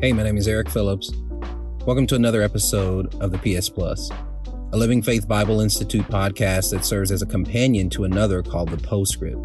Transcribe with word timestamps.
Hey, 0.00 0.12
my 0.12 0.22
name 0.22 0.36
is 0.36 0.46
Eric 0.46 0.70
Phillips. 0.70 1.10
Welcome 1.84 2.06
to 2.06 2.14
another 2.14 2.40
episode 2.40 3.12
of 3.20 3.32
the 3.32 3.38
PS 3.38 3.68
Plus, 3.68 4.12
a 4.72 4.76
Living 4.76 5.02
Faith 5.02 5.26
Bible 5.26 5.60
Institute 5.60 6.06
podcast 6.06 6.70
that 6.70 6.84
serves 6.84 7.10
as 7.10 7.20
a 7.20 7.26
companion 7.26 7.90
to 7.90 8.04
another 8.04 8.40
called 8.40 8.68
the 8.68 8.76
Postscript. 8.76 9.44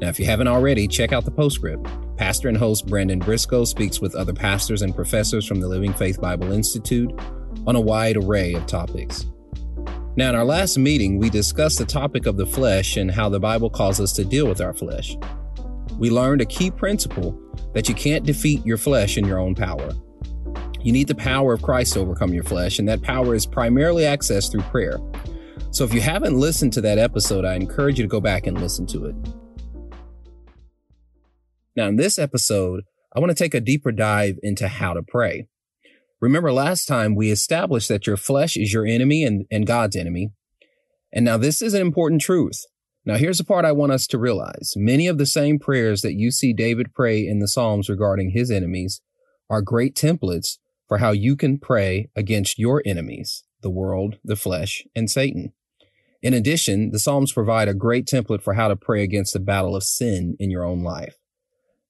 Now, 0.00 0.10
if 0.10 0.20
you 0.20 0.26
haven't 0.26 0.46
already, 0.46 0.86
check 0.86 1.12
out 1.12 1.24
the 1.24 1.32
Postscript. 1.32 1.88
Pastor 2.16 2.48
and 2.48 2.56
host 2.56 2.86
Brandon 2.86 3.18
Briscoe 3.18 3.64
speaks 3.64 4.00
with 4.00 4.14
other 4.14 4.32
pastors 4.32 4.82
and 4.82 4.94
professors 4.94 5.44
from 5.44 5.58
the 5.58 5.66
Living 5.66 5.92
Faith 5.92 6.20
Bible 6.20 6.52
Institute 6.52 7.12
on 7.66 7.74
a 7.74 7.80
wide 7.80 8.16
array 8.16 8.54
of 8.54 8.66
topics. 8.66 9.26
Now, 10.14 10.28
in 10.28 10.36
our 10.36 10.44
last 10.44 10.78
meeting, 10.78 11.18
we 11.18 11.30
discussed 11.30 11.78
the 11.78 11.84
topic 11.84 12.26
of 12.26 12.36
the 12.36 12.46
flesh 12.46 12.96
and 12.96 13.10
how 13.10 13.28
the 13.28 13.40
Bible 13.40 13.70
calls 13.70 14.00
us 14.00 14.12
to 14.12 14.24
deal 14.24 14.46
with 14.46 14.60
our 14.60 14.72
flesh. 14.72 15.16
We 15.98 16.10
learned 16.10 16.40
a 16.40 16.46
key 16.46 16.70
principle 16.70 17.38
that 17.72 17.88
you 17.88 17.94
can't 17.94 18.24
defeat 18.24 18.64
your 18.66 18.76
flesh 18.76 19.16
in 19.16 19.26
your 19.26 19.38
own 19.38 19.54
power. 19.54 19.90
You 20.80 20.92
need 20.92 21.08
the 21.08 21.14
power 21.14 21.54
of 21.54 21.62
Christ 21.62 21.94
to 21.94 22.00
overcome 22.00 22.34
your 22.34 22.44
flesh, 22.44 22.78
and 22.78 22.88
that 22.88 23.02
power 23.02 23.34
is 23.34 23.46
primarily 23.46 24.02
accessed 24.02 24.50
through 24.52 24.62
prayer. 24.62 24.98
So 25.70 25.84
if 25.84 25.94
you 25.94 26.00
haven't 26.00 26.38
listened 26.38 26.72
to 26.74 26.80
that 26.82 26.98
episode, 26.98 27.44
I 27.44 27.54
encourage 27.54 27.98
you 27.98 28.04
to 28.04 28.08
go 28.08 28.20
back 28.20 28.46
and 28.46 28.60
listen 28.60 28.86
to 28.88 29.06
it. 29.06 29.16
Now, 31.74 31.88
in 31.88 31.96
this 31.96 32.18
episode, 32.18 32.84
I 33.14 33.20
want 33.20 33.30
to 33.30 33.34
take 33.34 33.54
a 33.54 33.60
deeper 33.60 33.92
dive 33.92 34.38
into 34.42 34.68
how 34.68 34.94
to 34.94 35.02
pray. 35.02 35.48
Remember 36.20 36.52
last 36.52 36.86
time 36.86 37.14
we 37.14 37.30
established 37.30 37.88
that 37.88 38.06
your 38.06 38.16
flesh 38.16 38.56
is 38.56 38.72
your 38.72 38.86
enemy 38.86 39.24
and, 39.24 39.46
and 39.50 39.66
God's 39.66 39.96
enemy. 39.96 40.32
And 41.12 41.24
now 41.24 41.36
this 41.36 41.62
is 41.62 41.74
an 41.74 41.80
important 41.80 42.20
truth. 42.20 42.64
Now 43.06 43.16
here's 43.16 43.38
the 43.38 43.44
part 43.44 43.64
I 43.64 43.72
want 43.72 43.92
us 43.92 44.06
to 44.08 44.18
realize. 44.18 44.72
Many 44.76 45.08
of 45.08 45.18
the 45.18 45.26
same 45.26 45.58
prayers 45.58 46.00
that 46.00 46.14
you 46.14 46.30
see 46.30 46.52
David 46.52 46.94
pray 46.94 47.26
in 47.26 47.38
the 47.38 47.48
Psalms 47.48 47.88
regarding 47.88 48.30
his 48.30 48.50
enemies 48.50 49.02
are 49.50 49.60
great 49.60 49.94
templates 49.94 50.56
for 50.88 50.98
how 50.98 51.10
you 51.10 51.36
can 51.36 51.58
pray 51.58 52.08
against 52.16 52.58
your 52.58 52.82
enemies, 52.86 53.44
the 53.60 53.70
world, 53.70 54.18
the 54.24 54.36
flesh, 54.36 54.84
and 54.94 55.10
Satan. 55.10 55.52
In 56.22 56.32
addition, 56.32 56.90
the 56.92 56.98
Psalms 56.98 57.32
provide 57.32 57.68
a 57.68 57.74
great 57.74 58.06
template 58.06 58.40
for 58.40 58.54
how 58.54 58.68
to 58.68 58.76
pray 58.76 59.02
against 59.02 59.34
the 59.34 59.40
battle 59.40 59.76
of 59.76 59.82
sin 59.82 60.36
in 60.38 60.50
your 60.50 60.64
own 60.64 60.82
life. 60.82 61.16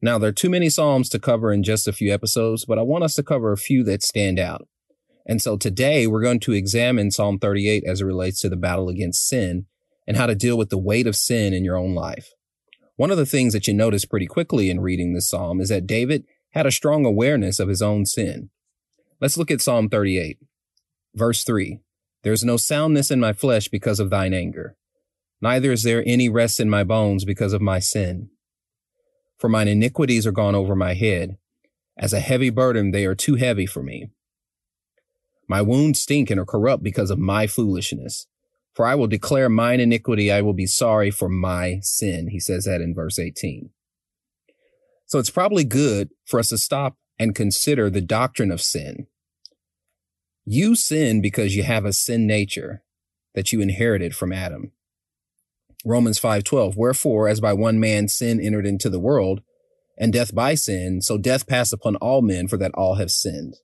Now, 0.02 0.18
there 0.18 0.30
are 0.30 0.32
too 0.32 0.50
many 0.50 0.68
Psalms 0.68 1.08
to 1.10 1.20
cover 1.20 1.52
in 1.52 1.62
just 1.62 1.86
a 1.86 1.92
few 1.92 2.12
episodes, 2.12 2.64
but 2.64 2.78
I 2.78 2.82
want 2.82 3.04
us 3.04 3.14
to 3.14 3.22
cover 3.22 3.52
a 3.52 3.56
few 3.56 3.84
that 3.84 4.02
stand 4.02 4.40
out. 4.40 4.66
And 5.26 5.40
so 5.40 5.56
today 5.56 6.06
we're 6.06 6.20
going 6.20 6.40
to 6.40 6.52
examine 6.52 7.12
Psalm 7.12 7.38
38 7.38 7.84
as 7.86 8.00
it 8.00 8.04
relates 8.04 8.40
to 8.40 8.48
the 8.48 8.56
battle 8.56 8.88
against 8.88 9.26
sin 9.28 9.66
and 10.06 10.16
how 10.16 10.27
to 10.27 10.34
deal 10.34 10.58
with 10.58 10.70
the 10.70 10.78
weight 10.78 11.06
of 11.06 11.16
sin 11.16 11.52
in 11.52 11.64
your 11.64 11.77
own 11.77 11.94
life. 11.94 12.30
One 12.97 13.10
of 13.10 13.16
the 13.16 13.27
things 13.27 13.52
that 13.52 13.66
you 13.66 13.74
notice 13.74 14.05
pretty 14.05 14.27
quickly 14.27 14.70
in 14.70 14.80
reading 14.80 15.14
this 15.14 15.28
Psalm 15.28 15.61
is 15.61 15.69
that 15.69 15.86
David 15.86 16.24
had 16.50 16.66
a 16.66 16.70
strong 16.70 17.05
awareness 17.05 17.58
of 17.58 17.69
his 17.69 17.83
own 17.83 18.06
sin. 18.06 18.50
Let's 19.20 19.36
look 19.36 19.50
at 19.50 19.61
Psalm 19.61 19.88
38, 19.88 20.38
verse 21.14 21.44
3. 21.44 21.80
There's 22.22 22.44
no 22.44 22.56
soundness 22.56 23.11
in 23.11 23.20
my 23.20 23.33
flesh 23.33 23.69
because 23.69 24.00
of 24.00 24.11
thine 24.11 24.33
anger. 24.33 24.77
Neither 25.41 25.72
is 25.72 25.83
there 25.83 26.02
any 26.06 26.28
rest 26.28 26.61
in 26.61 26.70
my 26.70 26.84
bones 26.84 27.24
because 27.24 27.52
of 27.52 27.61
my 27.61 27.78
sin 27.78 28.30
for 29.44 29.48
mine 29.48 29.68
iniquities 29.68 30.27
are 30.27 30.33
gone 30.33 30.55
over 30.55 30.74
my 30.74 30.94
head. 30.94 31.36
As 31.98 32.14
a 32.14 32.20
heavy 32.20 32.50
burden, 32.50 32.92
they 32.92 33.05
are 33.05 33.14
too 33.14 33.34
heavy 33.34 33.66
for 33.66 33.83
me. 33.83 34.11
My 35.46 35.61
wounds 35.61 36.00
stink 36.00 36.30
and 36.30 36.41
are 36.41 36.46
corrupt 36.46 36.83
because 36.83 37.11
of 37.11 37.18
my 37.18 37.46
foolishness. 37.46 38.27
For 38.75 38.86
I 38.86 38.94
will 38.94 39.06
declare 39.06 39.48
mine 39.48 39.80
iniquity. 39.80 40.33
I 40.33 40.42
will 40.42 40.53
be 40.53 40.67
sorry 40.67 41.11
for 41.11 41.28
my 41.28 41.78
sin. 41.83 42.28
He 42.28 42.41
says 42.41 42.64
that 42.64 42.80
in 42.80 42.94
verse 42.94 43.19
18. 43.19 43.70
So 45.06 45.19
it's 45.19 45.30
probably 45.30 45.64
good 45.64 46.11
for 46.25 46.41
us 46.41 46.48
to 46.48 46.58
stop 46.58 46.97
and 47.19 47.34
consider 47.34 47.89
the 47.89 48.00
doctrine 48.00 48.50
of 48.50 48.61
sin. 48.61 49.06
You 50.45 50.74
sin 50.74 51.20
because 51.20 51.55
you 51.55 51.63
have 51.63 51.84
a 51.84 51.92
sin 51.92 52.27
nature 52.27 52.83
that 53.34 53.52
you 53.52 53.61
inherited 53.61 54.14
from 54.14 54.33
Adam. 54.33 54.73
Romans 55.84 56.18
5:12 56.18 56.77
Wherefore 56.77 57.29
as 57.29 57.40
by 57.40 57.52
one 57.52 57.79
man 57.79 58.08
sin 58.08 58.40
entered 58.40 58.67
into 58.67 58.89
the 58.89 58.98
world 58.98 59.42
and 59.96 60.13
death 60.13 60.34
by 60.34 60.55
sin 60.55 61.01
so 61.01 61.17
death 61.17 61.46
passed 61.46 61.73
upon 61.73 61.96
all 61.96 62.23
men 62.23 62.48
for 62.48 62.57
that 62.57 62.74
all 62.74 62.95
have 62.95 63.11
sinned. 63.11 63.57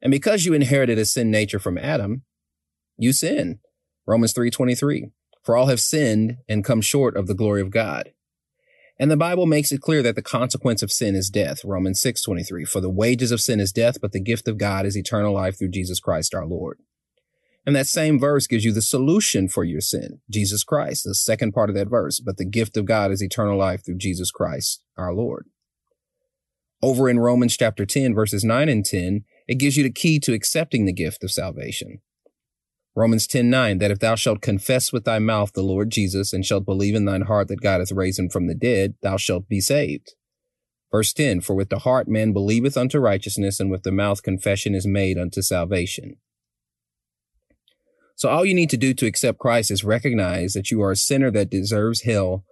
And 0.00 0.10
because 0.10 0.44
you 0.44 0.52
inherited 0.54 0.98
a 0.98 1.04
sin 1.04 1.30
nature 1.30 1.58
from 1.58 1.78
Adam 1.78 2.22
you 2.98 3.12
sin. 3.12 3.60
Romans 4.06 4.32
3:23 4.32 5.10
For 5.42 5.56
all 5.56 5.66
have 5.66 5.80
sinned 5.80 6.38
and 6.48 6.64
come 6.64 6.80
short 6.80 7.16
of 7.16 7.26
the 7.26 7.34
glory 7.34 7.60
of 7.60 7.70
God. 7.70 8.12
And 8.98 9.10
the 9.10 9.16
Bible 9.16 9.46
makes 9.46 9.72
it 9.72 9.82
clear 9.82 10.02
that 10.02 10.14
the 10.14 10.22
consequence 10.22 10.82
of 10.82 10.90
sin 10.90 11.14
is 11.14 11.28
death. 11.28 11.64
Romans 11.64 12.00
6:23 12.00 12.64
For 12.64 12.80
the 12.80 12.90
wages 12.90 13.30
of 13.30 13.40
sin 13.40 13.60
is 13.60 13.72
death 13.72 14.00
but 14.00 14.12
the 14.12 14.20
gift 14.20 14.48
of 14.48 14.58
God 14.58 14.86
is 14.86 14.96
eternal 14.96 15.34
life 15.34 15.58
through 15.58 15.68
Jesus 15.68 16.00
Christ 16.00 16.34
our 16.34 16.46
Lord. 16.46 16.78
And 17.66 17.74
that 17.74 17.88
same 17.88 18.18
verse 18.18 18.46
gives 18.46 18.64
you 18.64 18.72
the 18.72 18.80
solution 18.80 19.48
for 19.48 19.64
your 19.64 19.80
sin, 19.80 20.20
Jesus 20.30 20.62
Christ, 20.62 21.02
the 21.04 21.16
second 21.16 21.52
part 21.52 21.68
of 21.68 21.74
that 21.74 21.88
verse. 21.88 22.20
But 22.20 22.36
the 22.36 22.44
gift 22.44 22.76
of 22.76 22.84
God 22.84 23.10
is 23.10 23.20
eternal 23.20 23.58
life 23.58 23.84
through 23.84 23.98
Jesus 23.98 24.30
Christ, 24.30 24.84
our 24.96 25.12
Lord. 25.12 25.46
Over 26.80 27.08
in 27.08 27.18
Romans 27.18 27.56
chapter 27.56 27.84
10, 27.84 28.14
verses 28.14 28.44
9 28.44 28.68
and 28.68 28.84
10, 28.84 29.24
it 29.48 29.58
gives 29.58 29.76
you 29.76 29.82
the 29.82 29.90
key 29.90 30.20
to 30.20 30.32
accepting 30.32 30.84
the 30.84 30.92
gift 30.92 31.24
of 31.24 31.32
salvation. 31.32 32.00
Romans 32.96 33.26
10 33.26 33.50
9, 33.50 33.78
that 33.78 33.90
if 33.90 33.98
thou 33.98 34.14
shalt 34.14 34.40
confess 34.40 34.90
with 34.90 35.04
thy 35.04 35.18
mouth 35.18 35.52
the 35.52 35.62
Lord 35.62 35.90
Jesus 35.90 36.32
and 36.32 36.44
shalt 36.46 36.64
believe 36.64 36.94
in 36.94 37.04
thine 37.04 37.22
heart 37.22 37.48
that 37.48 37.60
God 37.60 37.80
hath 37.80 37.92
raised 37.92 38.18
him 38.18 38.30
from 38.30 38.46
the 38.46 38.54
dead, 38.54 38.94
thou 39.02 39.18
shalt 39.18 39.48
be 39.48 39.60
saved. 39.60 40.14
Verse 40.90 41.12
10, 41.12 41.42
for 41.42 41.54
with 41.54 41.68
the 41.68 41.80
heart 41.80 42.08
man 42.08 42.32
believeth 42.32 42.74
unto 42.74 42.98
righteousness, 42.98 43.60
and 43.60 43.70
with 43.70 43.82
the 43.82 43.92
mouth 43.92 44.22
confession 44.22 44.74
is 44.74 44.86
made 44.86 45.18
unto 45.18 45.42
salvation. 45.42 46.16
So 48.14 48.30
all 48.30 48.46
you 48.46 48.54
need 48.54 48.70
to 48.70 48.78
do 48.78 48.94
to 48.94 49.04
accept 49.04 49.38
Christ 49.38 49.70
is 49.70 49.84
recognize 49.84 50.54
that 50.54 50.70
you 50.70 50.80
are 50.80 50.92
a 50.92 50.96
sinner 50.96 51.30
that 51.32 51.50
deserves 51.50 52.02
hell 52.02 52.44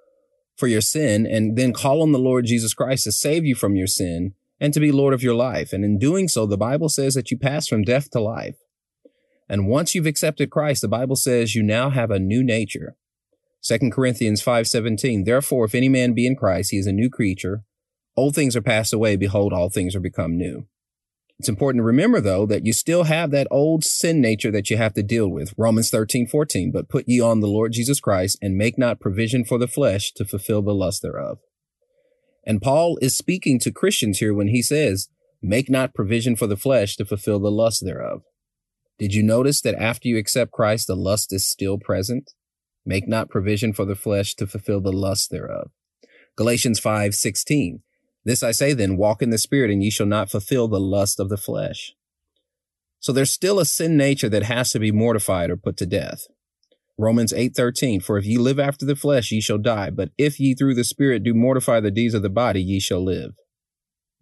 for 0.57 0.67
your 0.67 0.83
sin 0.83 1.27
and 1.27 1.57
then 1.57 1.73
call 1.73 2.03
on 2.03 2.13
the 2.13 2.19
Lord 2.19 2.45
Jesus 2.45 2.75
Christ 2.75 3.05
to 3.05 3.13
save 3.13 3.47
you 3.47 3.55
from 3.55 3.77
your 3.77 3.87
sin 3.87 4.35
and 4.61 4.75
to 4.75 4.81
be 4.81 4.93
Lord 4.93 5.15
of 5.15 5.23
your 5.23 5.35
life. 5.35 5.73
And 5.73 5.85
in 5.85 5.99
doing 5.99 6.29
so, 6.29 6.45
the 6.45 6.59
Bible 6.59 6.91
says 6.91 7.15
that 7.15 7.31
you 7.31 7.39
pass 7.39 7.67
from 7.67 7.83
death 7.83 8.11
to 8.11 8.21
life. 8.21 8.57
And 9.49 9.69
once 9.69 9.95
you've 9.95 10.07
accepted 10.07 10.51
Christ, 10.51 10.83
the 10.83 10.89
Bible 10.89 11.17
says 11.17 11.55
you 11.55 11.63
now 11.63 11.91
have 11.91 12.11
a 12.11 12.19
new 12.19 12.43
nature. 12.43 12.97
2 13.63 13.91
Corinthians 13.91 14.43
5:17 14.43 15.25
Therefore 15.25 15.65
if 15.65 15.75
any 15.75 15.89
man 15.89 16.13
be 16.13 16.27
in 16.27 16.37
Christ 16.37 16.71
he 16.71 16.77
is 16.77 16.87
a 16.87 16.93
new 16.93 17.09
creature 17.09 17.65
old 18.15 18.35
things 18.35 18.55
are 18.55 18.61
passed 18.61 18.93
away 18.93 19.17
behold 19.17 19.55
all 19.55 19.71
things 19.71 19.97
are 19.97 20.01
become 20.01 20.37
new 20.37 20.67
it's 21.39 21.49
important 21.49 21.81
to 21.81 21.85
remember, 21.85 22.21
though, 22.21 22.47
that 22.47 22.65
you 22.65 22.73
still 22.73 23.05
have 23.05 23.31
that 23.33 23.49
old 23.51 23.85
sin 23.85 24.21
nature 24.21 24.53
that 24.53 24.71
you 24.71 24.77
have 24.77 24.95
to 24.95 25.03
deal 25.03 25.29
with. 25.29 25.53
Romans 25.57 25.91
13, 25.91 26.27
14. 26.27 26.71
But 26.71 26.89
put 26.89 27.09
ye 27.09 27.21
on 27.21 27.41
the 27.41 27.49
Lord 27.49 27.73
Jesus 27.73 28.01
Christ 28.01 28.39
and 28.41 28.57
make 28.57 28.79
not 28.79 29.01
provision 29.01 29.45
for 29.45 29.59
the 29.59 29.67
flesh 29.67 30.13
to 30.13 30.25
fulfill 30.25 30.63
the 30.63 30.75
lust 30.75 31.03
thereof. 31.03 31.39
And 32.47 32.63
Paul 32.63 32.99
is 33.03 33.17
speaking 33.17 33.59
to 33.61 33.73
Christians 33.73 34.19
here 34.19 34.33
when 34.33 34.49
he 34.49 34.63
says, 34.63 35.09
make 35.43 35.69
not 35.69 35.95
provision 35.95 36.37
for 36.37 36.47
the 36.47 36.57
flesh 36.57 36.97
to 36.97 37.05
fulfill 37.05 37.41
the 37.41 37.51
lust 37.51 37.85
thereof. 37.85 38.23
Did 38.99 39.15
you 39.15 39.23
notice 39.23 39.61
that 39.63 39.75
after 39.75 40.09
you 40.09 40.17
accept 40.19 40.53
Christ, 40.53 40.87
the 40.87 40.95
lust 40.95 41.33
is 41.33 41.47
still 41.47 41.79
present? 41.79 42.33
Make 42.87 43.09
not 43.09 43.31
provision 43.31 43.73
for 43.73 43.85
the 43.85 43.97
flesh 43.97 44.35
to 44.37 44.47
fulfill 44.47 44.81
the 44.81 44.93
lust 44.93 45.31
thereof. 45.31 45.71
Galatians 46.37 46.79
5, 46.79 47.15
16. 47.15 47.83
This 48.25 48.43
I 48.43 48.53
say 48.53 48.73
then, 48.73 48.97
walk 48.97 49.23
in 49.23 49.31
the 49.31 49.39
spirit 49.39 49.71
and 49.71 49.83
ye 49.83 49.91
shall 49.91 50.07
not 50.07 50.31
fulfill 50.31 50.69
the 50.69 50.81
lust 50.81 51.21
of 51.21 51.29
the 51.29 51.37
flesh. 51.37 51.95
So 53.01 53.13
there's 53.13 53.31
still 53.31 53.59
a 53.59 53.67
sin 53.67 53.97
nature 53.97 54.29
that 54.31 54.45
has 54.45 54.71
to 54.73 54.79
be 54.79 54.91
mortified 54.91 55.51
or 55.51 55.57
put 55.57 55.77
to 55.79 55.87
death. 55.87 56.27
Romans 56.97 57.33
8:13 57.33 58.03
For 58.03 58.19
if 58.19 58.25
ye 58.25 58.39
live 58.39 58.61
after 58.61 58.87
the 58.87 58.97
flesh 58.97 59.33
ye 59.33 59.41
shall 59.41 59.59
die 59.59 59.91
but 59.91 60.11
if 60.17 60.39
ye 60.39 60.55
through 60.55 60.75
the 60.75 60.85
spirit 60.85 61.25
do 61.25 61.35
mortify 61.35 61.81
the 61.81 61.91
deeds 61.91 62.15
of 62.15 62.23
the 62.23 62.31
body 62.31 62.63
ye 62.63 62.79
shall 62.79 63.05
live. 63.05 63.33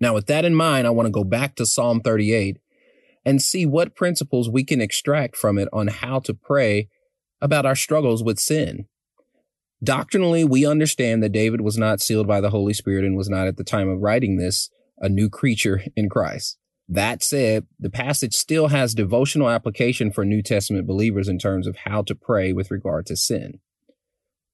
Now 0.01 0.15
with 0.15 0.27
that 0.27 0.45
in 0.45 0.55
mind 0.55 0.87
I 0.87 0.91
want 0.91 1.07
to 1.07 1.13
go 1.13 1.23
back 1.23 1.55
to 1.57 1.67
Psalm 1.67 2.01
38 2.01 2.59
and 3.25 3.41
see 3.41 3.67
what 3.67 3.95
principles 3.95 4.51
we 4.51 4.65
can 4.65 4.81
extract 4.81 5.37
from 5.37 5.59
it 5.59 5.69
on 5.73 5.89
how 5.89 6.19
to 6.21 6.35
pray 6.35 6.89
about 7.41 7.67
our 7.67 7.77
struggles 7.77 8.23
with 8.23 8.39
sin. 8.39 8.87
Doctrinally, 9.83 10.45
we 10.45 10.65
understand 10.65 11.23
that 11.23 11.33
David 11.33 11.61
was 11.61 11.77
not 11.77 12.01
sealed 12.01 12.27
by 12.27 12.41
the 12.41 12.51
Holy 12.51 12.73
Spirit 12.73 13.05
and 13.05 13.17
was 13.17 13.29
not 13.29 13.49
at 13.49 13.57
the 13.57 13.65
time 13.65 13.89
of 13.89 14.01
writing 14.01 14.37
this 14.37 14.71
a 14.99 15.09
new 15.09 15.29
creature 15.29 15.83
in 15.97 16.09
Christ. 16.09 16.59
That 16.89 17.23
said, 17.23 17.67
the 17.79 17.91
passage 17.91 18.35
still 18.35 18.69
has 18.69 18.95
devotional 18.95 19.49
application 19.49 20.13
for 20.13 20.25
New 20.25 20.43
Testament 20.43 20.87
believers 20.87 21.29
in 21.29 21.39
terms 21.39 21.67
of 21.67 21.77
how 21.85 22.03
to 22.03 22.15
pray 22.15 22.53
with 22.53 22.71
regard 22.71 23.07
to 23.07 23.17
sin. 23.17 23.61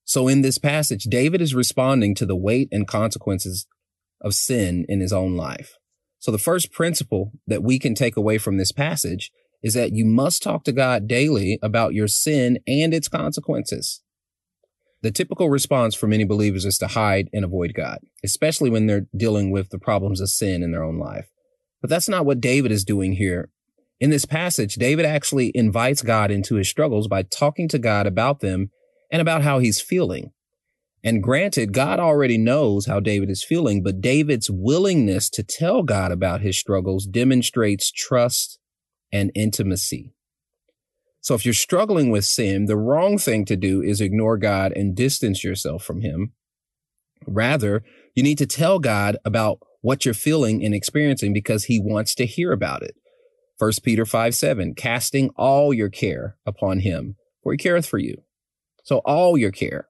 So 0.04 0.28
in 0.28 0.42
this 0.42 0.56
passage, 0.56 1.04
David 1.04 1.42
is 1.42 1.54
responding 1.54 2.14
to 2.14 2.26
the 2.26 2.36
weight 2.36 2.68
and 2.70 2.86
consequences 2.86 3.66
of 4.20 4.34
sin 4.34 4.86
in 4.88 5.00
his 5.00 5.12
own 5.12 5.36
life. 5.36 5.78
So 6.28 6.32
the 6.32 6.36
first 6.36 6.72
principle 6.72 7.32
that 7.46 7.62
we 7.62 7.78
can 7.78 7.94
take 7.94 8.14
away 8.14 8.36
from 8.36 8.58
this 8.58 8.70
passage 8.70 9.32
is 9.62 9.72
that 9.72 9.94
you 9.94 10.04
must 10.04 10.42
talk 10.42 10.62
to 10.64 10.72
God 10.72 11.08
daily 11.08 11.58
about 11.62 11.94
your 11.94 12.06
sin 12.06 12.58
and 12.66 12.92
its 12.92 13.08
consequences. 13.08 14.02
The 15.00 15.10
typical 15.10 15.48
response 15.48 15.94
for 15.94 16.06
many 16.06 16.24
believers 16.24 16.66
is 16.66 16.76
to 16.80 16.88
hide 16.88 17.30
and 17.32 17.46
avoid 17.46 17.72
God, 17.72 18.00
especially 18.22 18.68
when 18.68 18.86
they're 18.86 19.06
dealing 19.16 19.50
with 19.50 19.70
the 19.70 19.78
problems 19.78 20.20
of 20.20 20.28
sin 20.28 20.62
in 20.62 20.70
their 20.70 20.84
own 20.84 20.98
life. 20.98 21.30
But 21.80 21.88
that's 21.88 22.10
not 22.10 22.26
what 22.26 22.42
David 22.42 22.72
is 22.72 22.84
doing 22.84 23.12
here. 23.14 23.48
In 23.98 24.10
this 24.10 24.26
passage, 24.26 24.74
David 24.74 25.06
actually 25.06 25.50
invites 25.54 26.02
God 26.02 26.30
into 26.30 26.56
his 26.56 26.68
struggles 26.68 27.08
by 27.08 27.22
talking 27.22 27.68
to 27.68 27.78
God 27.78 28.06
about 28.06 28.40
them 28.40 28.70
and 29.10 29.22
about 29.22 29.40
how 29.40 29.60
he's 29.60 29.80
feeling. 29.80 30.32
And 31.04 31.22
granted, 31.22 31.72
God 31.72 32.00
already 32.00 32.38
knows 32.38 32.86
how 32.86 32.98
David 33.00 33.30
is 33.30 33.44
feeling, 33.44 33.82
but 33.82 34.00
David's 34.00 34.50
willingness 34.50 35.30
to 35.30 35.42
tell 35.42 35.82
God 35.82 36.10
about 36.10 36.40
his 36.40 36.58
struggles 36.58 37.06
demonstrates 37.06 37.92
trust 37.92 38.58
and 39.12 39.30
intimacy. 39.34 40.12
So 41.20 41.34
if 41.34 41.44
you're 41.44 41.54
struggling 41.54 42.10
with 42.10 42.24
sin, 42.24 42.66
the 42.66 42.76
wrong 42.76 43.18
thing 43.18 43.44
to 43.46 43.56
do 43.56 43.82
is 43.82 44.00
ignore 44.00 44.38
God 44.38 44.72
and 44.74 44.94
distance 44.94 45.44
yourself 45.44 45.84
from 45.84 46.00
him. 46.00 46.32
Rather, 47.26 47.84
you 48.14 48.22
need 48.22 48.38
to 48.38 48.46
tell 48.46 48.78
God 48.78 49.16
about 49.24 49.58
what 49.80 50.04
you're 50.04 50.14
feeling 50.14 50.64
and 50.64 50.74
experiencing 50.74 51.32
because 51.32 51.64
he 51.64 51.80
wants 51.80 52.14
to 52.16 52.26
hear 52.26 52.52
about 52.52 52.82
it. 52.82 52.96
1 53.58 53.72
Peter 53.82 54.06
5 54.06 54.34
7, 54.34 54.74
casting 54.74 55.30
all 55.36 55.74
your 55.74 55.88
care 55.88 56.36
upon 56.46 56.80
him, 56.80 57.16
for 57.42 57.52
he 57.52 57.58
careth 57.58 57.86
for 57.86 57.98
you. 57.98 58.22
So 58.84 58.98
all 58.98 59.36
your 59.36 59.50
care. 59.50 59.87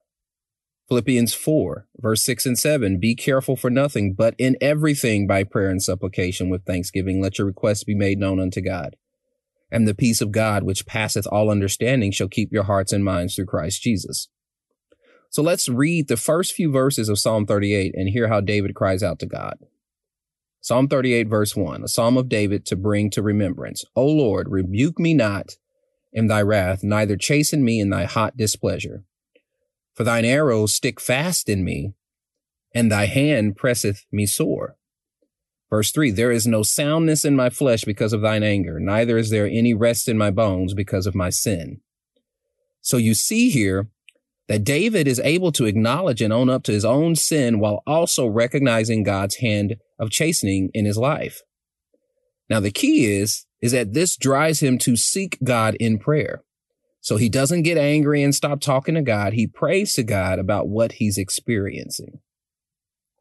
Philippians 0.89 1.35
4, 1.35 1.87
verse 1.99 2.23
6 2.23 2.47
and 2.47 2.57
7, 2.57 2.99
be 2.99 3.13
careful 3.13 3.55
for 3.55 3.69
nothing, 3.69 4.15
but 4.15 4.33
in 4.39 4.57
everything 4.59 5.27
by 5.27 5.43
prayer 5.43 5.69
and 5.69 5.83
supplication 5.83 6.49
with 6.49 6.65
thanksgiving, 6.65 7.21
let 7.21 7.37
your 7.37 7.45
requests 7.45 7.83
be 7.83 7.93
made 7.93 8.17
known 8.17 8.39
unto 8.39 8.59
God. 8.59 8.95
And 9.71 9.87
the 9.87 9.93
peace 9.93 10.19
of 10.19 10.31
God, 10.31 10.63
which 10.63 10.87
passeth 10.87 11.27
all 11.27 11.51
understanding, 11.51 12.11
shall 12.11 12.27
keep 12.27 12.51
your 12.51 12.63
hearts 12.63 12.91
and 12.91 13.05
minds 13.05 13.35
through 13.35 13.45
Christ 13.45 13.83
Jesus. 13.83 14.29
So 15.29 15.43
let's 15.43 15.69
read 15.69 16.07
the 16.07 16.17
first 16.17 16.53
few 16.53 16.71
verses 16.71 17.07
of 17.07 17.19
Psalm 17.19 17.45
38 17.45 17.93
and 17.93 18.09
hear 18.09 18.27
how 18.27 18.41
David 18.41 18.73
cries 18.73 19.03
out 19.03 19.19
to 19.19 19.27
God. 19.27 19.59
Psalm 20.59 20.87
38, 20.87 21.27
verse 21.29 21.55
1, 21.55 21.83
a 21.83 21.87
psalm 21.87 22.17
of 22.17 22.29
David 22.29 22.65
to 22.65 22.75
bring 22.75 23.11
to 23.11 23.21
remembrance. 23.21 23.85
O 23.95 24.07
Lord, 24.07 24.47
rebuke 24.49 24.97
me 24.97 25.13
not 25.13 25.57
in 26.11 26.25
thy 26.25 26.41
wrath, 26.41 26.83
neither 26.83 27.15
chasten 27.15 27.63
me 27.63 27.79
in 27.79 27.91
thy 27.91 28.05
hot 28.05 28.35
displeasure. 28.35 29.05
For 29.99 30.05
thine 30.05 30.23
arrows 30.23 30.73
stick 30.73 31.01
fast 31.01 31.49
in 31.49 31.65
me, 31.65 31.91
and 32.73 32.89
thy 32.89 33.07
hand 33.07 33.57
presseth 33.57 34.05
me 34.13 34.25
sore. 34.25 34.77
Verse 35.69 35.91
3 35.91 36.11
There 36.11 36.31
is 36.31 36.47
no 36.47 36.63
soundness 36.63 37.25
in 37.25 37.35
my 37.35 37.49
flesh 37.49 37.83
because 37.83 38.13
of 38.13 38.21
thine 38.21 38.41
anger, 38.41 38.79
neither 38.79 39.17
is 39.17 39.29
there 39.29 39.45
any 39.45 39.73
rest 39.73 40.07
in 40.07 40.17
my 40.17 40.31
bones 40.31 40.73
because 40.73 41.05
of 41.05 41.15
my 41.15 41.29
sin. 41.29 41.81
So 42.79 42.95
you 42.95 43.13
see 43.13 43.49
here 43.49 43.89
that 44.47 44.63
David 44.63 45.05
is 45.05 45.19
able 45.19 45.51
to 45.51 45.65
acknowledge 45.65 46.21
and 46.21 46.31
own 46.31 46.49
up 46.49 46.63
to 46.63 46.71
his 46.71 46.85
own 46.85 47.15
sin 47.17 47.59
while 47.59 47.83
also 47.85 48.25
recognizing 48.25 49.03
God's 49.03 49.35
hand 49.39 49.75
of 49.99 50.11
chastening 50.11 50.69
in 50.73 50.85
his 50.85 50.97
life. 50.97 51.41
Now, 52.49 52.61
the 52.61 52.71
key 52.71 53.17
is, 53.17 53.45
is 53.61 53.73
that 53.73 53.93
this 53.93 54.15
drives 54.15 54.61
him 54.61 54.77
to 54.77 54.95
seek 54.95 55.37
God 55.43 55.75
in 55.75 55.99
prayer. 55.99 56.41
So 57.01 57.17
he 57.17 57.29
doesn't 57.29 57.63
get 57.63 57.77
angry 57.77 58.21
and 58.23 58.35
stop 58.35 58.59
talking 58.59 58.95
to 58.95 59.01
God. 59.01 59.33
He 59.33 59.47
prays 59.47 59.93
to 59.93 60.03
God 60.03 60.37
about 60.37 60.67
what 60.67 60.93
he's 60.93 61.17
experiencing. 61.17 62.19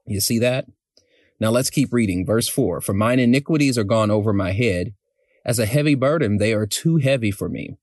You 0.06 0.20
see 0.20 0.38
that? 0.40 0.66
Now 1.40 1.50
let's 1.50 1.70
keep 1.70 1.92
reading. 1.92 2.26
Verse 2.26 2.48
four, 2.48 2.80
for 2.80 2.92
mine 2.92 3.20
iniquities 3.20 3.78
are 3.78 3.84
gone 3.84 4.10
over 4.10 4.32
my 4.32 4.52
head. 4.52 4.94
As 5.44 5.58
a 5.58 5.66
heavy 5.66 5.94
burden, 5.94 6.38
they 6.38 6.52
are 6.52 6.66
too 6.66 6.96
heavy 6.96 7.30
for 7.30 7.48
me. 7.48 7.76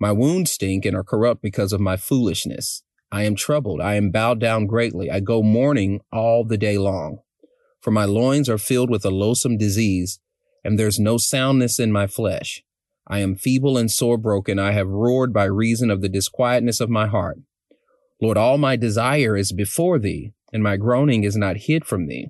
My 0.00 0.12
wounds 0.12 0.50
stink 0.50 0.84
and 0.84 0.96
are 0.96 1.04
corrupt 1.04 1.42
because 1.42 1.72
of 1.72 1.80
my 1.80 1.96
foolishness. 1.96 2.82
I 3.12 3.24
am 3.24 3.34
troubled. 3.34 3.80
I 3.80 3.94
am 3.94 4.10
bowed 4.10 4.40
down 4.40 4.66
greatly. 4.66 5.10
I 5.10 5.20
go 5.20 5.42
mourning 5.42 6.00
all 6.12 6.44
the 6.44 6.58
day 6.58 6.78
long. 6.78 7.18
For 7.80 7.90
my 7.90 8.04
loins 8.04 8.48
are 8.48 8.58
filled 8.58 8.90
with 8.90 9.04
a 9.04 9.10
loathsome 9.10 9.56
disease, 9.56 10.20
and 10.64 10.78
there's 10.78 10.98
no 10.98 11.16
soundness 11.16 11.78
in 11.78 11.92
my 11.92 12.06
flesh. 12.06 12.62
I 13.06 13.20
am 13.20 13.36
feeble 13.36 13.76
and 13.76 13.90
sore 13.90 14.18
broken. 14.18 14.58
I 14.58 14.72
have 14.72 14.88
roared 14.88 15.32
by 15.32 15.44
reason 15.44 15.90
of 15.90 16.00
the 16.00 16.08
disquietness 16.08 16.80
of 16.80 16.88
my 16.88 17.06
heart. 17.06 17.38
Lord, 18.20 18.36
all 18.36 18.58
my 18.58 18.76
desire 18.76 19.36
is 19.36 19.52
before 19.52 19.98
thee, 19.98 20.32
and 20.52 20.62
my 20.62 20.76
groaning 20.76 21.24
is 21.24 21.36
not 21.36 21.56
hid 21.56 21.84
from 21.84 22.06
thee. 22.06 22.28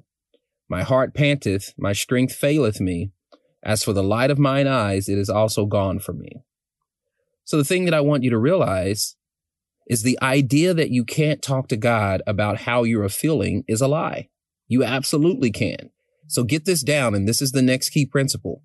My 0.68 0.82
heart 0.82 1.14
panteth, 1.14 1.74
my 1.76 1.92
strength 1.92 2.34
faileth 2.34 2.80
me. 2.80 3.10
As 3.62 3.82
for 3.82 3.92
the 3.92 4.02
light 4.02 4.30
of 4.30 4.38
mine 4.38 4.66
eyes, 4.66 5.08
it 5.08 5.18
is 5.18 5.28
also 5.28 5.66
gone 5.66 5.98
from 5.98 6.20
me. 6.20 6.42
So 7.44 7.56
the 7.56 7.64
thing 7.64 7.84
that 7.86 7.94
I 7.94 8.00
want 8.00 8.22
you 8.22 8.30
to 8.30 8.38
realize 8.38 9.16
is 9.88 10.02
the 10.02 10.18
idea 10.22 10.72
that 10.72 10.90
you 10.90 11.04
can't 11.04 11.42
talk 11.42 11.66
to 11.68 11.76
God 11.76 12.22
about 12.26 12.58
how 12.58 12.84
you're 12.84 13.08
feeling 13.08 13.64
is 13.66 13.80
a 13.80 13.88
lie. 13.88 14.28
You 14.68 14.84
absolutely 14.84 15.50
can. 15.50 15.90
So 16.28 16.44
get 16.44 16.64
this 16.64 16.82
down. 16.82 17.16
And 17.16 17.26
this 17.26 17.42
is 17.42 17.50
the 17.50 17.60
next 17.60 17.90
key 17.90 18.06
principle. 18.06 18.62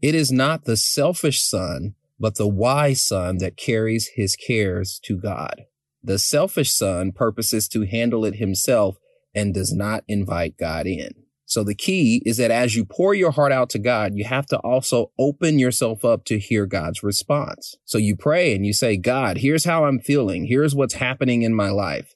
It 0.00 0.14
is 0.14 0.30
not 0.30 0.64
the 0.64 0.76
selfish 0.76 1.40
son, 1.40 1.94
but 2.20 2.36
the 2.36 2.48
wise 2.48 3.04
son 3.04 3.38
that 3.38 3.56
carries 3.56 4.10
his 4.14 4.36
cares 4.36 5.00
to 5.04 5.16
God. 5.16 5.64
The 6.02 6.18
selfish 6.18 6.72
son 6.72 7.12
purposes 7.12 7.68
to 7.68 7.86
handle 7.86 8.24
it 8.24 8.36
himself 8.36 8.96
and 9.34 9.52
does 9.52 9.72
not 9.72 10.04
invite 10.06 10.56
God 10.56 10.86
in. 10.86 11.10
So 11.46 11.64
the 11.64 11.74
key 11.74 12.22
is 12.26 12.36
that 12.36 12.50
as 12.50 12.76
you 12.76 12.84
pour 12.84 13.14
your 13.14 13.30
heart 13.30 13.52
out 13.52 13.70
to 13.70 13.78
God, 13.78 14.12
you 14.14 14.24
have 14.24 14.46
to 14.46 14.58
also 14.58 15.12
open 15.18 15.58
yourself 15.58 16.04
up 16.04 16.24
to 16.26 16.38
hear 16.38 16.66
God's 16.66 17.02
response. 17.02 17.76
So 17.84 17.96
you 17.96 18.16
pray 18.16 18.54
and 18.54 18.66
you 18.66 18.74
say, 18.74 18.98
God, 18.98 19.38
here's 19.38 19.64
how 19.64 19.86
I'm 19.86 19.98
feeling. 19.98 20.44
Here's 20.44 20.74
what's 20.74 20.94
happening 20.94 21.42
in 21.42 21.54
my 21.54 21.70
life. 21.70 22.14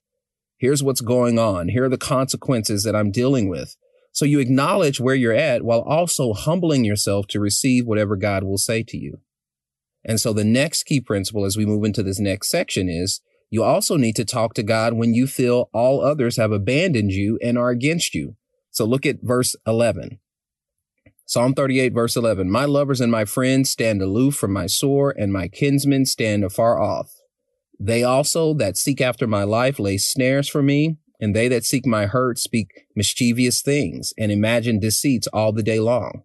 Here's 0.58 0.82
what's 0.82 1.00
going 1.00 1.38
on. 1.38 1.68
Here 1.68 1.84
are 1.84 1.88
the 1.88 1.96
consequences 1.98 2.84
that 2.84 2.94
I'm 2.94 3.10
dealing 3.10 3.48
with. 3.48 3.74
So 4.12 4.24
you 4.24 4.38
acknowledge 4.40 5.00
where 5.00 5.14
you're 5.14 5.32
at 5.32 5.62
while 5.62 5.80
also 5.80 6.34
humbling 6.34 6.84
yourself 6.84 7.26
to 7.28 7.40
receive 7.40 7.86
whatever 7.86 8.14
God 8.16 8.44
will 8.44 8.58
say 8.58 8.82
to 8.84 8.98
you. 8.98 9.20
And 10.04 10.20
so 10.20 10.32
the 10.32 10.44
next 10.44 10.84
key 10.84 11.00
principle 11.00 11.44
as 11.44 11.56
we 11.56 11.66
move 11.66 11.84
into 11.84 12.02
this 12.02 12.20
next 12.20 12.48
section 12.48 12.88
is 12.88 13.20
you 13.50 13.62
also 13.62 13.96
need 13.96 14.16
to 14.16 14.24
talk 14.24 14.54
to 14.54 14.62
God 14.62 14.94
when 14.94 15.14
you 15.14 15.26
feel 15.26 15.70
all 15.72 16.04
others 16.04 16.36
have 16.36 16.52
abandoned 16.52 17.12
you 17.12 17.38
and 17.42 17.56
are 17.56 17.70
against 17.70 18.14
you. 18.14 18.36
So 18.70 18.84
look 18.84 19.04
at 19.04 19.22
verse 19.22 19.54
11. 19.66 20.18
Psalm 21.26 21.54
38, 21.54 21.92
verse 21.94 22.16
11. 22.16 22.50
My 22.50 22.64
lovers 22.64 23.00
and 23.00 23.12
my 23.12 23.24
friends 23.24 23.70
stand 23.70 24.02
aloof 24.02 24.34
from 24.34 24.52
my 24.52 24.66
sore, 24.66 25.14
and 25.16 25.32
my 25.32 25.48
kinsmen 25.48 26.04
stand 26.04 26.44
afar 26.44 26.80
off. 26.80 27.12
They 27.78 28.02
also 28.02 28.54
that 28.54 28.76
seek 28.76 29.00
after 29.00 29.26
my 29.26 29.44
life 29.44 29.78
lay 29.78 29.98
snares 29.98 30.48
for 30.48 30.62
me, 30.62 30.96
and 31.22 31.36
they 31.36 31.46
that 31.46 31.64
seek 31.64 31.86
my 31.86 32.06
hurt 32.06 32.36
speak 32.36 32.86
mischievous 32.96 33.62
things, 33.62 34.12
and 34.18 34.32
imagine 34.32 34.80
deceits 34.80 35.28
all 35.28 35.52
the 35.52 35.62
day 35.62 35.78
long. 35.78 36.24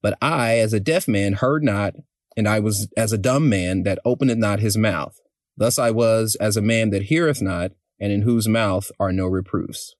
But 0.00 0.16
I, 0.22 0.58
as 0.58 0.72
a 0.72 0.80
deaf 0.80 1.06
man, 1.06 1.34
heard 1.34 1.62
not, 1.62 1.94
and 2.34 2.48
I 2.48 2.58
was 2.58 2.88
as 2.96 3.12
a 3.12 3.18
dumb 3.18 3.50
man 3.50 3.82
that 3.82 3.98
openeth 4.06 4.38
not 4.38 4.60
his 4.60 4.78
mouth. 4.78 5.20
Thus 5.54 5.78
I 5.78 5.90
was 5.90 6.34
as 6.40 6.56
a 6.56 6.62
man 6.62 6.88
that 6.90 7.02
heareth 7.02 7.42
not, 7.42 7.72
and 8.00 8.10
in 8.10 8.22
whose 8.22 8.48
mouth 8.48 8.90
are 8.98 9.12
no 9.12 9.26
reproofs. 9.26 9.94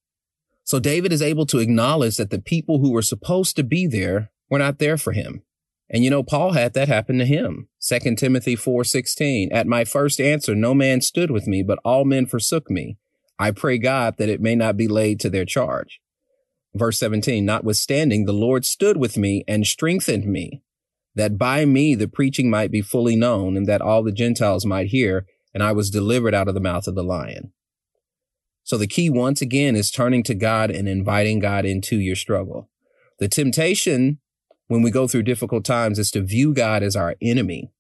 So 0.65 0.81
David 0.81 1.13
is 1.13 1.21
able 1.21 1.45
to 1.47 1.59
acknowledge 1.59 2.17
that 2.17 2.31
the 2.31 2.41
people 2.41 2.79
who 2.79 2.93
were 2.93 3.03
supposed 3.03 3.55
to 3.57 3.63
be 3.63 3.87
there 3.87 4.31
were 4.49 4.59
not 4.59 4.79
there 4.79 4.97
for 4.97 5.13
him. 5.13 5.43
And 5.91 6.05
you 6.05 6.11
know, 6.11 6.23
Paul 6.23 6.53
had 6.53 6.73
that 6.73 6.89
happen 6.89 7.19
to 7.19 7.27
him. 7.27 7.69
2 7.81 8.17
Timothy 8.17 8.57
4:16. 8.57 9.51
At 9.53 9.67
my 9.67 9.85
first 9.85 10.23
answer, 10.23 10.55
no 10.55 10.73
man 10.73 11.03
stood 11.03 11.31
with 11.31 11.47
me, 11.47 11.63
but 11.63 11.79
all 11.85 12.07
men 12.07 12.25
forsook 12.25 12.71
me. 12.71 12.97
I 13.39 13.51
pray 13.53 13.79
God 13.79 14.17
that 14.19 14.29
it 14.29 14.41
may 14.41 14.57
not 14.57 14.77
be 14.77 14.89
laid 14.89 15.21
to 15.21 15.31
their 15.31 15.45
charge. 15.45 16.01
Verse 16.75 16.99
17. 16.99 17.45
Notwithstanding, 17.45 18.25
the 18.25 18.33
Lord 18.33 18.65
stood 18.65 18.97
with 18.97 19.17
me 19.17 19.45
and 19.47 19.67
strengthened 19.67 20.27
me, 20.27 20.63
that 21.15 21.39
by 21.39 21.65
me 21.65 21.95
the 21.95 22.09
preaching 22.09 22.51
might 22.51 22.71
be 22.71 22.83
fully 22.83 23.17
known, 23.17 23.57
and 23.57 23.67
that 23.67 23.81
all 23.81 24.03
the 24.03 24.13
Gentiles 24.13 24.67
might 24.67 24.89
hear, 24.89 25.27
and 25.55 25.63
I 25.63 25.73
was 25.73 25.91
delivered 25.91 26.35
out 26.35 26.49
of 26.49 26.55
the 26.55 26.61
mouth 26.61 26.87
of 26.87 26.95
the 26.95 27.05
lion. 27.05 27.53
So 28.65 28.77
the 28.77 28.87
key 28.87 29.09
once 29.09 29.41
again 29.41 29.77
is 29.77 29.91
turning 29.91 30.23
to 30.25 30.35
God 30.35 30.71
and 30.71 30.89
inviting 30.89 31.39
God 31.39 31.65
into 31.65 31.99
your 31.99 32.17
struggle. 32.17 32.69
The 33.19 33.29
temptation 33.29 34.19
when 34.67 34.83
we 34.83 34.91
go 34.91 35.09
through 35.09 35.23
difficult 35.23 35.65
times 35.65 35.99
is 35.99 36.11
to 36.11 36.21
view 36.21 36.53
God 36.53 36.83
as 36.83 36.95
our 36.95 37.17
enemy. 37.23 37.73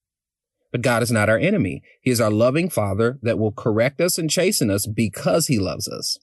But 0.70 0.82
God 0.82 1.02
is 1.02 1.10
not 1.10 1.28
our 1.28 1.38
enemy. 1.38 1.82
He 2.02 2.10
is 2.10 2.20
our 2.20 2.30
loving 2.30 2.68
father 2.68 3.18
that 3.22 3.38
will 3.38 3.52
correct 3.52 4.00
us 4.00 4.18
and 4.18 4.30
chasten 4.30 4.70
us 4.70 4.86
because 4.86 5.46
he 5.46 5.58
loves 5.58 5.88
us. 5.88 6.18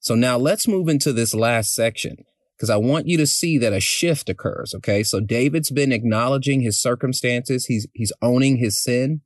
So 0.00 0.16
now 0.16 0.36
let's 0.36 0.66
move 0.66 0.88
into 0.88 1.12
this 1.12 1.32
last 1.32 1.72
section 1.72 2.24
because 2.56 2.70
I 2.70 2.76
want 2.76 3.06
you 3.06 3.16
to 3.18 3.26
see 3.26 3.58
that 3.58 3.72
a 3.72 3.80
shift 3.80 4.28
occurs. 4.28 4.74
Okay. 4.74 5.04
So 5.04 5.20
David's 5.20 5.70
been 5.70 5.92
acknowledging 5.92 6.60
his 6.60 6.80
circumstances. 6.80 7.66
He's, 7.66 7.86
he's 7.94 8.12
owning 8.20 8.56
his 8.56 8.82
sin 8.82 9.20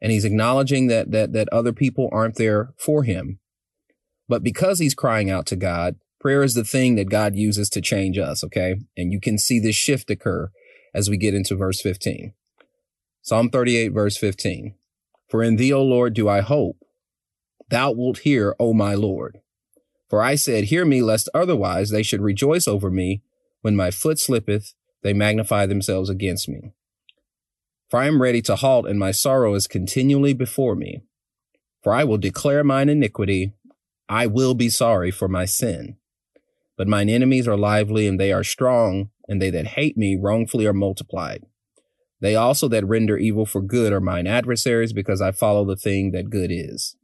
and 0.00 0.12
he's 0.12 0.24
acknowledging 0.24 0.86
that, 0.86 1.10
that, 1.10 1.32
that 1.32 1.48
other 1.52 1.72
people 1.72 2.08
aren't 2.12 2.36
there 2.36 2.72
for 2.78 3.02
him. 3.02 3.40
But 4.28 4.44
because 4.44 4.78
he's 4.78 4.94
crying 4.94 5.28
out 5.28 5.46
to 5.46 5.56
God, 5.56 5.96
prayer 6.20 6.44
is 6.44 6.54
the 6.54 6.64
thing 6.64 6.94
that 6.94 7.10
God 7.10 7.34
uses 7.34 7.68
to 7.70 7.80
change 7.80 8.16
us. 8.18 8.44
Okay. 8.44 8.76
And 8.96 9.12
you 9.12 9.20
can 9.20 9.38
see 9.38 9.58
this 9.58 9.76
shift 9.76 10.08
occur 10.08 10.50
as 10.94 11.10
we 11.10 11.16
get 11.16 11.34
into 11.34 11.56
verse 11.56 11.80
15. 11.80 12.32
Psalm 13.24 13.50
38, 13.50 13.88
verse 13.88 14.16
15. 14.16 14.74
For 15.28 15.44
in 15.44 15.54
thee, 15.54 15.72
O 15.72 15.82
Lord, 15.82 16.12
do 16.12 16.28
I 16.28 16.40
hope. 16.40 16.76
Thou 17.70 17.92
wilt 17.92 18.18
hear, 18.18 18.56
O 18.58 18.74
my 18.74 18.94
Lord. 18.94 19.40
For 20.10 20.22
I 20.22 20.34
said, 20.34 20.64
Hear 20.64 20.84
me, 20.84 21.02
lest 21.02 21.28
otherwise 21.32 21.90
they 21.90 22.02
should 22.02 22.20
rejoice 22.20 22.66
over 22.68 22.90
me 22.90 23.22
When 23.62 23.76
my 23.76 23.92
foot 23.92 24.18
slippeth, 24.18 24.74
they 25.02 25.12
magnify 25.12 25.66
themselves 25.66 26.10
against 26.10 26.48
me. 26.48 26.72
For 27.88 28.00
I 28.00 28.06
am 28.06 28.20
ready 28.20 28.42
to 28.42 28.56
halt, 28.56 28.86
and 28.86 28.98
my 28.98 29.12
sorrow 29.12 29.54
is 29.54 29.68
continually 29.68 30.34
before 30.34 30.74
me. 30.74 31.02
For 31.82 31.94
I 31.94 32.02
will 32.02 32.18
declare 32.18 32.64
mine 32.64 32.88
iniquity, 32.88 33.52
I 34.08 34.26
will 34.26 34.54
be 34.54 34.68
sorry 34.68 35.12
for 35.12 35.28
my 35.28 35.44
sin. 35.44 35.96
But 36.76 36.88
mine 36.88 37.08
enemies 37.08 37.46
are 37.46 37.56
lively, 37.56 38.08
and 38.08 38.18
they 38.18 38.32
are 38.32 38.42
strong, 38.42 39.10
and 39.28 39.40
they 39.40 39.50
that 39.50 39.78
hate 39.78 39.96
me 39.96 40.18
wrongfully 40.20 40.66
are 40.66 40.72
multiplied. 40.72 41.46
They 42.22 42.36
also 42.36 42.68
that 42.68 42.86
render 42.86 43.18
evil 43.18 43.44
for 43.44 43.60
good 43.60 43.92
are 43.92 44.00
mine 44.00 44.28
adversaries, 44.28 44.92
because 44.92 45.20
I 45.20 45.32
follow 45.32 45.64
the 45.64 45.76
thing 45.76 46.12
that 46.12 46.30
good 46.30 46.50
is. 46.52 46.96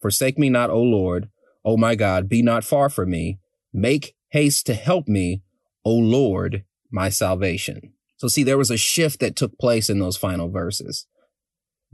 Forsake 0.00 0.38
me 0.38 0.48
not, 0.48 0.70
O 0.70 0.80
Lord, 0.80 1.28
O 1.62 1.76
my 1.76 1.94
God, 1.94 2.26
be 2.26 2.40
not 2.40 2.64
far 2.64 2.88
from 2.88 3.10
me. 3.10 3.38
Make 3.70 4.16
haste 4.30 4.64
to 4.66 4.74
help 4.74 5.06
me, 5.06 5.42
O 5.84 5.92
Lord, 5.92 6.64
my 6.90 7.10
salvation. 7.10 7.92
So 8.16 8.28
see, 8.28 8.42
there 8.42 8.58
was 8.58 8.70
a 8.70 8.78
shift 8.78 9.20
that 9.20 9.36
took 9.36 9.58
place 9.58 9.90
in 9.90 9.98
those 9.98 10.16
final 10.16 10.48
verses. 10.48 11.06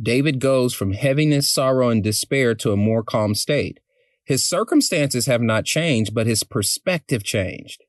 David 0.00 0.38
goes 0.38 0.72
from 0.72 0.92
heaviness, 0.92 1.52
sorrow, 1.52 1.88
and 1.88 2.02
despair 2.02 2.54
to 2.56 2.70
a 2.70 2.76
more 2.76 3.02
calm 3.02 3.34
state. 3.34 3.80
His 4.24 4.48
circumstances 4.48 5.26
have 5.26 5.42
not 5.42 5.64
changed, 5.64 6.14
but 6.14 6.26
his 6.28 6.44
perspective 6.44 7.24
changed. 7.24 7.82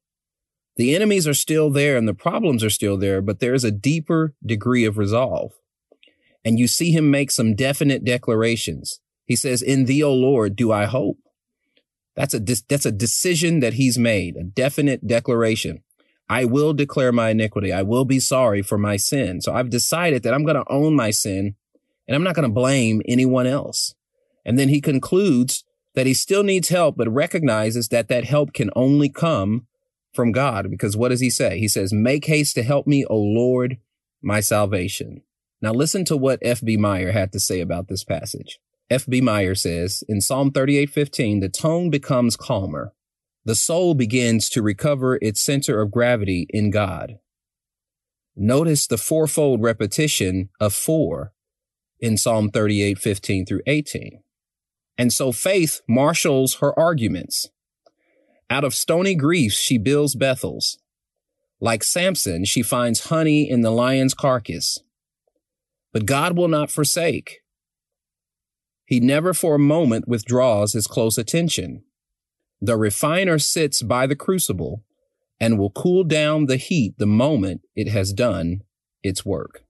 The 0.77 0.95
enemies 0.95 1.27
are 1.27 1.33
still 1.33 1.69
there 1.69 1.97
and 1.97 2.07
the 2.07 2.13
problems 2.13 2.63
are 2.63 2.69
still 2.69 2.97
there, 2.97 3.21
but 3.21 3.39
there 3.39 3.53
is 3.53 3.63
a 3.63 3.71
deeper 3.71 4.35
degree 4.45 4.85
of 4.85 4.97
resolve. 4.97 5.53
And 6.45 6.59
you 6.59 6.67
see 6.67 6.91
him 6.91 7.11
make 7.11 7.31
some 7.31 7.55
definite 7.55 8.05
declarations. 8.05 8.99
He 9.25 9.35
says, 9.35 9.61
in 9.61 9.85
thee, 9.85 10.03
O 10.03 10.13
Lord, 10.13 10.55
do 10.55 10.71
I 10.71 10.85
hope. 10.85 11.17
That's 12.15 12.33
a, 12.33 12.39
that's 12.39 12.85
a 12.85 12.91
decision 12.91 13.59
that 13.59 13.73
he's 13.73 13.97
made, 13.97 14.37
a 14.37 14.43
definite 14.43 15.05
declaration. 15.05 15.83
I 16.29 16.45
will 16.45 16.73
declare 16.73 17.11
my 17.11 17.29
iniquity. 17.29 17.71
I 17.71 17.83
will 17.83 18.05
be 18.05 18.19
sorry 18.19 18.61
for 18.61 18.77
my 18.77 18.97
sin. 18.97 19.41
So 19.41 19.53
I've 19.53 19.69
decided 19.69 20.23
that 20.23 20.33
I'm 20.33 20.43
going 20.43 20.55
to 20.55 20.71
own 20.71 20.95
my 20.95 21.09
sin 21.11 21.55
and 22.07 22.15
I'm 22.15 22.23
not 22.23 22.35
going 22.35 22.47
to 22.47 22.53
blame 22.53 23.01
anyone 23.07 23.47
else. 23.47 23.95
And 24.45 24.57
then 24.57 24.69
he 24.69 24.81
concludes 24.81 25.63
that 25.95 26.05
he 26.05 26.13
still 26.13 26.43
needs 26.43 26.69
help, 26.69 26.97
but 26.97 27.11
recognizes 27.11 27.89
that 27.89 28.07
that 28.07 28.25
help 28.25 28.53
can 28.53 28.69
only 28.75 29.09
come 29.09 29.66
from 30.17 30.33
God. 30.33 30.69
Because 30.69 30.97
what 30.97 31.09
does 31.09 31.21
he 31.21 31.29
say? 31.29 31.59
He 31.59 31.69
says, 31.69 31.93
make 31.93 32.25
haste 32.25 32.55
to 32.55 32.63
help 32.63 32.87
me, 32.87 33.05
O 33.05 33.15
Lord, 33.15 33.77
my 34.21 34.41
salvation. 34.41 35.21
Now 35.61 35.71
listen 35.71 36.03
to 36.05 36.17
what 36.17 36.39
F.B. 36.41 36.75
Meyer 36.75 37.11
had 37.11 37.31
to 37.31 37.39
say 37.39 37.61
about 37.61 37.87
this 37.87 38.03
passage. 38.03 38.59
F.B. 38.89 39.21
Meyer 39.21 39.55
says 39.55 40.03
in 40.07 40.21
Psalm 40.21 40.51
38:15, 40.51 41.41
the 41.41 41.49
tone 41.49 41.89
becomes 41.89 42.35
calmer. 42.35 42.93
The 43.45 43.55
soul 43.55 43.93
begins 43.93 44.49
to 44.49 44.61
recover 44.61 45.19
its 45.21 45.41
center 45.41 45.81
of 45.81 45.91
gravity 45.91 46.47
in 46.49 46.69
God. 46.69 47.19
Notice 48.35 48.87
the 48.87 48.97
fourfold 48.97 49.61
repetition 49.61 50.49
of 50.59 50.73
for 50.73 51.33
in 51.99 52.17
Psalm 52.17 52.49
38:15 52.49 53.47
through 53.47 53.61
18. 53.67 54.23
And 54.97 55.13
so 55.13 55.31
faith 55.31 55.81
marshals 55.87 56.55
her 56.55 56.77
arguments. 56.77 57.49
Out 58.49 58.63
of 58.63 58.73
stony 58.73 59.15
griefs, 59.15 59.59
she 59.59 59.77
builds 59.77 60.15
Bethels. 60.15 60.77
Like 61.59 61.83
Samson, 61.83 62.45
she 62.45 62.61
finds 62.61 63.05
honey 63.05 63.49
in 63.49 63.61
the 63.61 63.71
lion's 63.71 64.13
carcass. 64.13 64.79
But 65.91 66.05
God 66.05 66.37
will 66.37 66.47
not 66.47 66.71
forsake. 66.71 67.39
He 68.85 68.99
never 68.99 69.33
for 69.33 69.55
a 69.55 69.59
moment 69.59 70.07
withdraws 70.07 70.73
his 70.73 70.87
close 70.87 71.17
attention. 71.17 71.83
The 72.61 72.77
refiner 72.77 73.37
sits 73.37 73.81
by 73.81 74.07
the 74.07 74.15
crucible 74.15 74.83
and 75.39 75.59
will 75.59 75.71
cool 75.71 76.03
down 76.03 76.45
the 76.45 76.57
heat 76.57 76.95
the 76.97 77.05
moment 77.05 77.61
it 77.75 77.89
has 77.89 78.13
done 78.13 78.61
its 79.03 79.25
work. 79.25 79.63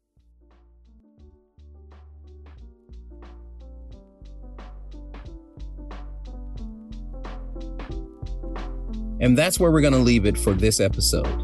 And 9.19 9.37
that's 9.37 9.59
where 9.59 9.71
we're 9.71 9.81
going 9.81 9.93
to 9.93 9.99
leave 9.99 10.25
it 10.25 10.37
for 10.37 10.53
this 10.53 10.79
episode. 10.79 11.43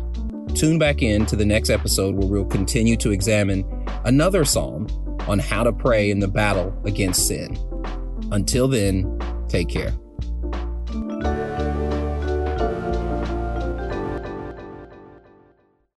Tune 0.56 0.77
back 0.77 1.01
in 1.01 1.25
to 1.25 1.36
the 1.36 1.46
next 1.46 1.70
episode 1.70 2.15
where 2.15 2.27
we'll 2.27 2.46
continue 2.46 2.96
to 2.98 3.12
examine 3.12 3.65
another 4.06 4.46
psalm 4.46 4.88
on 5.27 5.39
how 5.39 5.63
to 5.63 5.72
pray 5.72 6.12
in 6.12 6.20
the 6.20 6.27
battle 6.27 6.74
against 6.86 7.27
sin. 7.27 7.58
Until 8.32 8.68
then, 8.68 9.20
take 9.48 9.70
care. 9.70 9.94